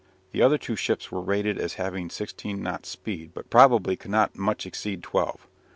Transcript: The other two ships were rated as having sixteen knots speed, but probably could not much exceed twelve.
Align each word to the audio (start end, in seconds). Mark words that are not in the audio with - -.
The 0.31 0.41
other 0.41 0.57
two 0.57 0.75
ships 0.75 1.11
were 1.11 1.21
rated 1.21 1.59
as 1.59 1.75
having 1.75 2.09
sixteen 2.09 2.63
knots 2.63 2.89
speed, 2.89 3.35
but 3.35 3.51
probably 3.51 3.95
could 3.95 4.09
not 4.09 4.35
much 4.35 4.65
exceed 4.65 5.03
twelve. 5.03 5.47